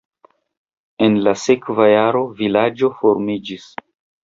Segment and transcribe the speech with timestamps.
[1.07, 3.71] En la sekva jaro vilaĝo formiĝis.